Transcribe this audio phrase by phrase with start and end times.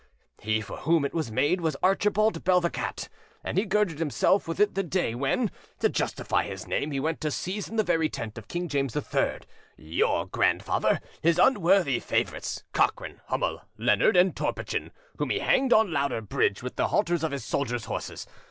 [0.39, 3.07] He for whom it was made was Archibald Bell the Cat,
[3.43, 7.21] and he girded himself with it the day when, to justify his name, he went
[7.21, 9.41] to seize in the very tent of King James III,
[9.77, 15.91] your grandfather, his un worthy favourites, Cochran, Hummel, Leonard, and Torpichen, whom he hanged on
[15.93, 18.25] Louder Bridge with the halters of his soldiers' horses.